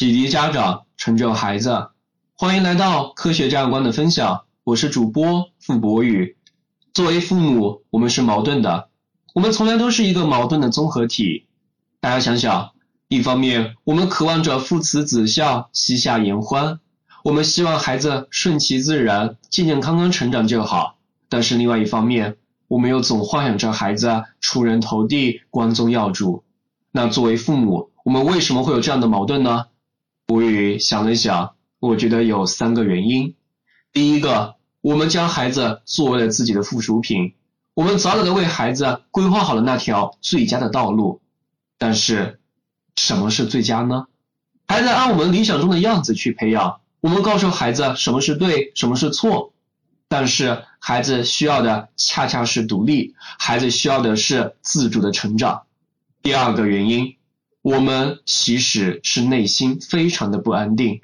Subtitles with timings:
[0.00, 1.90] 启迪家长，成就孩子。
[2.34, 6.38] 欢迎来到科学家长观的分享，我是主播付博宇。
[6.94, 8.88] 作为父母，我们是矛盾的，
[9.34, 11.48] 我们从来都是一个矛盾的综合体。
[12.00, 12.70] 大家想想，
[13.08, 16.80] 一方面我们渴望着父慈子孝、膝下言欢，
[17.22, 20.96] 我们希望孩子顺其自然、健健康康成长就好；
[21.28, 22.38] 但是另外一方面，
[22.68, 26.42] 我们又总幻想着孩子出人头地、光宗耀祖。
[26.90, 29.66] 那作为父母，我们为什么会有这样的矛盾呢？
[30.30, 33.34] 吴宇想了想，我觉得有三个原因。
[33.92, 37.34] 第一个，我们将孩子作为了自己的附属品，
[37.74, 41.20] 我们早早的为孩子规划好了那条最佳的道路。
[41.78, 42.38] 但是，
[42.94, 44.06] 什么是最佳呢？
[44.68, 49.52] 孩子按我们理想中的样子去培养，我们告诉孩子什么是对，什么是错。
[50.06, 55.62] 但是，孩子需要的恰恰是独立，孩子需要的是自主的成长。
[56.22, 57.16] 第二个原因。
[57.62, 61.00] 我们其实是内心非常的不安定。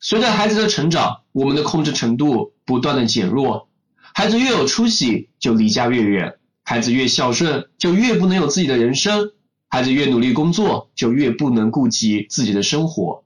[0.00, 3.68] 随着孩子的成长，我们的控制程度不断的减弱。
[4.14, 6.32] 孩子越有出息，就离家越远；
[6.64, 9.32] 孩子越孝顺，就越不能有自己的人生；
[9.68, 13.24] 孩子越努力工作，就越不能顾及自己的生活；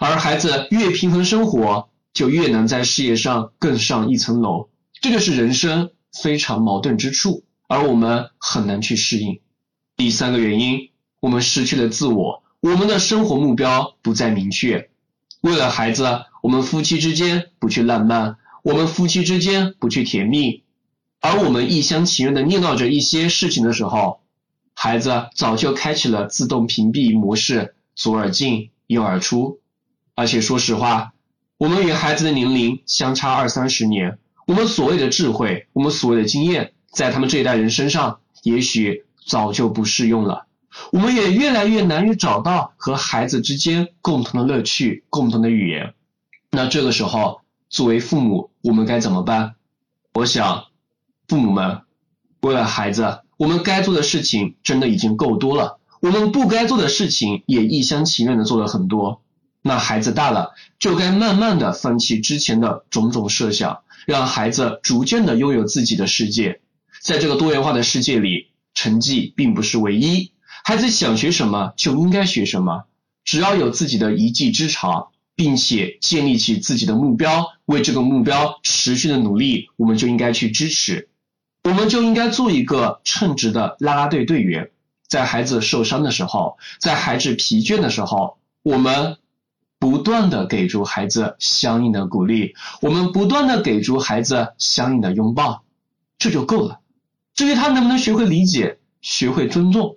[0.00, 4.68] 而孩子越平衡生活，就越能在事业上更上一层楼。
[5.00, 9.40] 这就是人生非常矛盾之处，而我们很难去适应。
[9.96, 10.90] 第三个原因。
[11.20, 14.88] 我们失去了自我，我们的生活目标不再明确。
[15.40, 20.62] 为了孩子，我们夫妻之间不去浪漫，我们夫妻之间不去甜蜜，
[21.20, 24.20] 而我们一厢情愿的念叨着一些事情的时候，
[24.74, 29.60] 孩子早就开启了自动屏蔽模式，左耳进右耳出。
[30.14, 31.12] 而且说实话，
[31.56, 40.47] 我们与孩子的年龄相差二三十年，我们所谓的智慧，我们所谓的经验，在他们这一代人身上，也许早就不适用了。
[40.92, 45.94] 我们也越来越难以找到和孩子之间共同的乐趣、共同的语言。
[46.50, 49.54] 那这个时候，作为父母，我们该怎么办？
[50.14, 50.64] 我想，
[51.26, 51.82] 父母们
[52.40, 55.78] 为了孩子，我们该做的事情真的已经够多了。
[56.00, 59.20] 我们不该做的事情也一厢情愿的做了很多。
[59.60, 66.60] 那孩子大了，就该慢慢的放弃之前的种种设想，让孩子逐渐的拥有自己的世界。
[67.02, 70.32] 在这个多元化的世界里，成绩并不是唯一。
[70.68, 72.84] 孩子想学什么就应该学什么，
[73.24, 81.08] 只要有自己的一技之长，并且建立起自己的目标，为这个目标持续的努力，我们就应该去支持，
[81.64, 84.70] 我们就应该做一个称职的啦啦队队员。
[85.08, 89.16] 在孩子受伤的时候，在孩子疲倦的时候，我们
[89.78, 95.62] 不断的给出孩子相应的鼓励，我们不断的给出孩子相应的拥抱，
[96.18, 96.80] 这就够了。
[97.34, 99.96] 至于他能不能学会理解，学会尊重。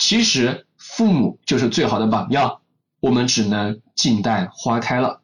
[0.00, 2.62] 其实父母就是最好的榜样，
[3.00, 5.20] 我们只能静待花开了。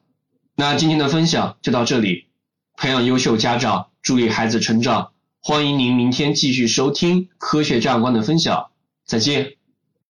[0.55, 2.27] 那今天的分享就到这里，
[2.75, 5.13] 培养优秀家长，助力孩子成长。
[5.41, 8.67] 欢迎您明天继续收听科学教育观的分享，
[9.03, 9.53] 再见。